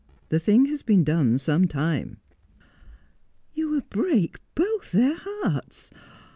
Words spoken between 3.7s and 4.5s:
break